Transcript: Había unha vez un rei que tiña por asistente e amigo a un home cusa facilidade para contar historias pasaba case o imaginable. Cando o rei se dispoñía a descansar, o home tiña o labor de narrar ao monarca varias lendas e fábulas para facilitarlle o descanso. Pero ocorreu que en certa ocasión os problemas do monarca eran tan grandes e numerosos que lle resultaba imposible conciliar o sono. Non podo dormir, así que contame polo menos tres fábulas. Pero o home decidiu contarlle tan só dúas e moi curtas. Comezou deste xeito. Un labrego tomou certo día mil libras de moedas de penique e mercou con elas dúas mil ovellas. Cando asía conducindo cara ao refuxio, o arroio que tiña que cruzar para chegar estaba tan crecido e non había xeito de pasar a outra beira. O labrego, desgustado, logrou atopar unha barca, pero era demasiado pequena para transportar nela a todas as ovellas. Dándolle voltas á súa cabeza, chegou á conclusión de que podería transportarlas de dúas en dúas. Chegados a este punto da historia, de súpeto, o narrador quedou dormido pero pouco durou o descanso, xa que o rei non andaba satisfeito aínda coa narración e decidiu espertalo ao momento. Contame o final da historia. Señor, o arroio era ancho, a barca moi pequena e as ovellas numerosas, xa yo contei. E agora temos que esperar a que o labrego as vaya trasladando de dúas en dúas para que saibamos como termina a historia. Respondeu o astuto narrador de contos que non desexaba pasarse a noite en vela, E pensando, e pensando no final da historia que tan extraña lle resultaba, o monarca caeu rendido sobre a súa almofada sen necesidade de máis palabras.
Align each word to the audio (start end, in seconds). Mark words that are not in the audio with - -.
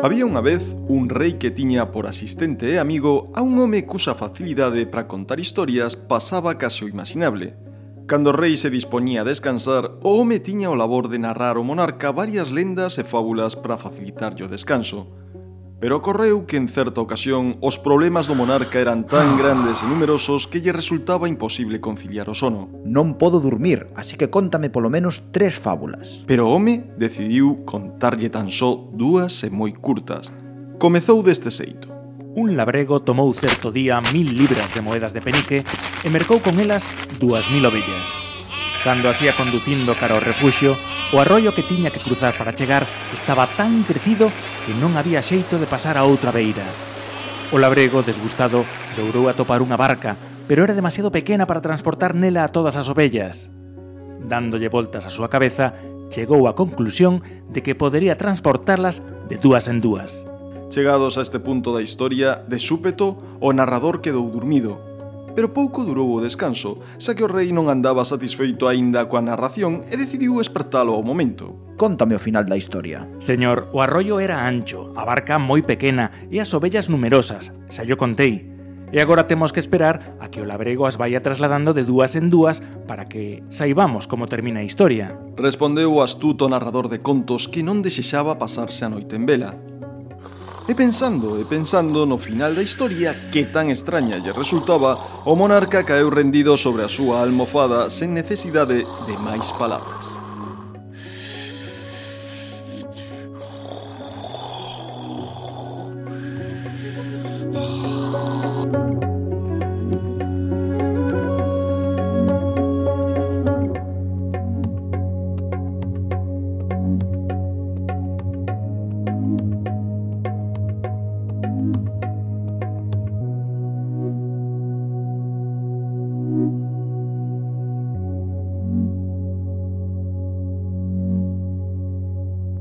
Había 0.00 0.22
unha 0.22 0.38
vez 0.38 0.62
un 0.86 1.10
rei 1.10 1.42
que 1.42 1.50
tiña 1.50 1.90
por 1.90 2.06
asistente 2.06 2.70
e 2.70 2.78
amigo 2.78 3.34
a 3.34 3.42
un 3.42 3.58
home 3.58 3.82
cusa 3.82 4.14
facilidade 4.14 4.86
para 4.86 5.10
contar 5.10 5.42
historias 5.42 5.98
pasaba 5.98 6.54
case 6.54 6.86
o 6.86 6.88
imaginable. 6.88 7.58
Cando 8.06 8.30
o 8.30 8.36
rei 8.38 8.54
se 8.54 8.70
dispoñía 8.70 9.26
a 9.26 9.28
descansar, 9.28 9.98
o 10.06 10.22
home 10.22 10.38
tiña 10.38 10.70
o 10.70 10.78
labor 10.78 11.10
de 11.10 11.18
narrar 11.18 11.58
ao 11.58 11.66
monarca 11.66 12.14
varias 12.14 12.54
lendas 12.54 12.94
e 12.94 13.02
fábulas 13.02 13.58
para 13.58 13.74
facilitarlle 13.74 14.46
o 14.46 14.52
descanso. 14.54 15.10
Pero 15.80 16.02
ocorreu 16.02 16.42
que 16.42 16.58
en 16.58 16.66
certa 16.66 16.98
ocasión 16.98 17.54
os 17.62 17.78
problemas 17.78 18.26
do 18.26 18.34
monarca 18.34 18.82
eran 18.82 19.06
tan 19.06 19.30
grandes 19.40 19.78
e 19.78 19.86
numerosos 19.86 20.50
que 20.50 20.58
lle 20.58 20.74
resultaba 20.74 21.30
imposible 21.30 21.78
conciliar 21.78 22.26
o 22.26 22.34
sono. 22.34 22.66
Non 22.82 23.14
podo 23.14 23.38
dormir, 23.38 23.86
así 23.94 24.18
que 24.18 24.26
contame 24.26 24.74
polo 24.74 24.90
menos 24.90 25.22
tres 25.30 25.54
fábulas. 25.54 26.26
Pero 26.26 26.50
o 26.50 26.58
home 26.58 26.82
decidiu 26.98 27.62
contarlle 27.62 28.26
tan 28.26 28.50
só 28.50 28.74
dúas 28.74 29.46
e 29.46 29.54
moi 29.54 29.70
curtas. 29.70 30.34
Comezou 30.82 31.22
deste 31.22 31.54
xeito. 31.54 31.94
Un 32.34 32.58
labrego 32.58 32.98
tomou 32.98 33.30
certo 33.30 33.70
día 33.70 34.02
mil 34.10 34.34
libras 34.34 34.74
de 34.74 34.82
moedas 34.82 35.14
de 35.14 35.22
penique 35.22 35.62
e 36.02 36.08
mercou 36.10 36.42
con 36.42 36.58
elas 36.58 36.82
dúas 37.22 37.46
mil 37.54 37.62
ovellas. 37.62 38.06
Cando 38.82 39.06
asía 39.06 39.30
conducindo 39.38 39.94
cara 39.94 40.18
ao 40.18 40.22
refuxio, 40.22 40.74
o 41.14 41.22
arroio 41.22 41.54
que 41.54 41.62
tiña 41.62 41.94
que 41.94 42.02
cruzar 42.02 42.34
para 42.34 42.54
chegar 42.54 42.82
estaba 43.14 43.46
tan 43.54 43.86
crecido 43.86 44.30
e 44.68 44.72
non 44.76 45.00
había 45.00 45.24
xeito 45.24 45.56
de 45.56 45.64
pasar 45.64 45.96
a 45.96 46.04
outra 46.04 46.28
beira. 46.28 46.68
O 47.48 47.56
labrego, 47.56 48.04
desgustado, 48.04 48.68
logrou 49.00 49.32
atopar 49.32 49.64
unha 49.64 49.80
barca, 49.80 50.20
pero 50.44 50.68
era 50.68 50.76
demasiado 50.76 51.08
pequena 51.08 51.48
para 51.48 51.64
transportar 51.64 52.12
nela 52.12 52.44
a 52.44 52.52
todas 52.52 52.76
as 52.76 52.92
ovellas. 52.92 53.48
Dándolle 54.20 54.68
voltas 54.68 55.08
á 55.08 55.10
súa 55.10 55.32
cabeza, 55.32 55.72
chegou 56.12 56.44
á 56.44 56.52
conclusión 56.52 57.24
de 57.48 57.64
que 57.64 57.72
podería 57.72 58.20
transportarlas 58.20 59.00
de 59.32 59.40
dúas 59.40 59.72
en 59.72 59.80
dúas. 59.80 60.28
Chegados 60.68 61.16
a 61.16 61.24
este 61.24 61.40
punto 61.40 61.72
da 61.72 61.80
historia, 61.80 62.44
de 62.44 62.60
súpeto, 62.60 63.16
o 63.40 63.48
narrador 63.56 64.04
quedou 64.04 64.28
dormido 64.28 64.87
pero 65.38 65.54
pouco 65.54 65.86
durou 65.86 66.18
o 66.18 66.18
descanso, 66.18 66.82
xa 66.98 67.14
que 67.14 67.22
o 67.22 67.30
rei 67.30 67.54
non 67.54 67.70
andaba 67.70 68.02
satisfeito 68.02 68.66
aínda 68.66 69.06
coa 69.06 69.22
narración 69.22 69.86
e 69.86 69.94
decidiu 69.94 70.42
espertalo 70.42 70.98
ao 70.98 71.06
momento. 71.06 71.78
Contame 71.78 72.18
o 72.18 72.24
final 72.26 72.42
da 72.42 72.58
historia. 72.58 73.06
Señor, 73.22 73.70
o 73.70 73.78
arroio 73.78 74.18
era 74.18 74.42
ancho, 74.42 74.90
a 74.98 75.06
barca 75.06 75.38
moi 75.38 75.62
pequena 75.62 76.10
e 76.26 76.42
as 76.42 76.50
ovellas 76.58 76.90
numerosas, 76.90 77.54
xa 77.70 77.86
yo 77.86 77.94
contei. 77.94 78.50
E 78.90 78.98
agora 78.98 79.30
temos 79.30 79.54
que 79.54 79.62
esperar 79.62 80.18
a 80.18 80.26
que 80.26 80.42
o 80.42 80.48
labrego 80.48 80.90
as 80.90 80.98
vaya 80.98 81.22
trasladando 81.22 81.70
de 81.70 81.86
dúas 81.86 82.18
en 82.18 82.34
dúas 82.34 82.58
para 82.90 83.06
que 83.06 83.46
saibamos 83.46 84.10
como 84.10 84.26
termina 84.26 84.66
a 84.66 84.66
historia. 84.66 85.22
Respondeu 85.38 85.94
o 85.94 86.02
astuto 86.02 86.50
narrador 86.50 86.90
de 86.90 86.98
contos 86.98 87.46
que 87.46 87.62
non 87.62 87.78
desexaba 87.78 88.42
pasarse 88.42 88.82
a 88.82 88.90
noite 88.90 89.14
en 89.14 89.22
vela, 89.22 89.54
E 90.68 90.74
pensando, 90.74 91.40
e 91.40 91.46
pensando 91.46 92.04
no 92.04 92.18
final 92.18 92.52
da 92.52 92.60
historia 92.60 93.16
que 93.32 93.48
tan 93.48 93.72
extraña 93.72 94.20
lle 94.20 94.36
resultaba, 94.36 95.00
o 95.24 95.32
monarca 95.32 95.80
caeu 95.80 96.12
rendido 96.12 96.60
sobre 96.60 96.84
a 96.84 96.92
súa 96.92 97.24
almofada 97.24 97.88
sen 97.88 98.12
necesidade 98.12 98.84
de 98.84 99.14
máis 99.24 99.48
palabras. 99.56 99.97